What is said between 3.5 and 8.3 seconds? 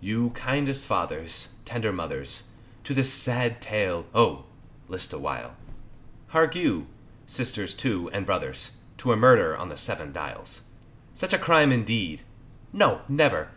tale, oh! list awhile, Hark you, sisters, too, and